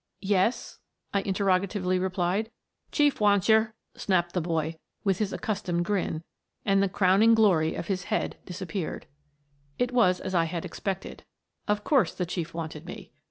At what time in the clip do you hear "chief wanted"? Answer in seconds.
12.25-12.83